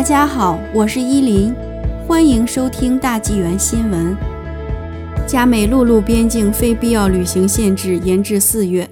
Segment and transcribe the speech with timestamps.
[0.00, 1.54] 大家好，我是依林，
[2.08, 4.16] 欢迎收听大纪元新闻。
[5.28, 8.88] 加美陆路边境非必要旅行限制延至四月。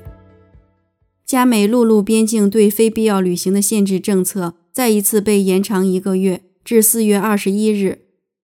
[1.25, 8.01] 加美陆路边境对非必要旅行的限制政策再一次被延长一个月，至四月二十一日。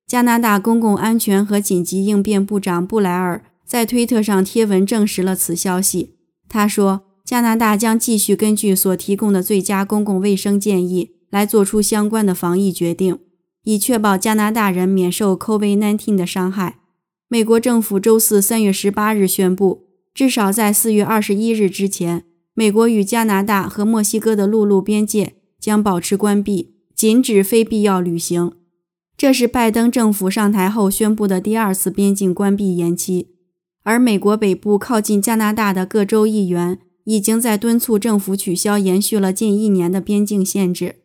[0.07, 6.15] 加拿大公共安全和紧急应变部长布莱尔在推特上贴文证实了此消息。
[6.49, 13.19] 他说：“加拿大将继续根据所提供的最佳公共卫生建议。”来做出相关的防疫决定，
[13.65, 16.79] 以确保加拿大人免受 COVID-19 的伤害。
[17.27, 22.23] 美国政府周四三月十八日宣布，至少在四月二十一日之前，
[22.55, 28.53] 美国与加拿大和墨西哥的陆路边界将保持关闭，禁止非必要旅行。
[29.17, 33.31] 这是拜登政府上台后宣布的第二次边境关闭延期。
[33.83, 41.01] 而美国北部靠近加拿大的各州议员已经在敦促政府取消延续了近一年的边境限制。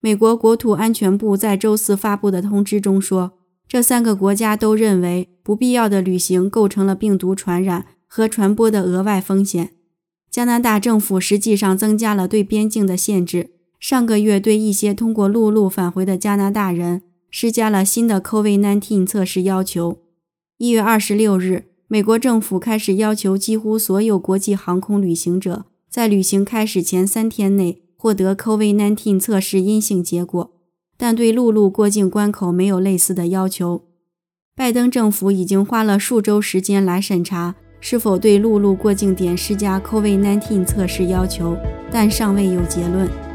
[0.00, 3.32] 美国国土安全部在周四发布的通知中说，
[3.66, 9.70] 这三个国家都认为不必要的旅行构成了病毒传染和传播的额外风险。
[10.30, 19.98] 加拿大政府实际上增加了对边境的限制，上个月对一些通过陆路返回的加拿大人施加了新的 COVID-19 测试要求。
[20.58, 27.82] 一月二十六日，美国政府开始要求几乎所有国际航空旅行者在旅行开始前三天内。
[27.96, 30.52] 获得 COVID-19 测试阴性结果，
[30.96, 33.82] 但对陆路过境关口没有类似的要求。
[34.54, 41.56] 拜登政府已经花了数周时间来审查是否对陆路过境点施加 COVID-19 测试要求，
[41.90, 43.25] 但尚未有结论。